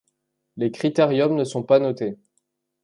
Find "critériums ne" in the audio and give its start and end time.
0.71-1.43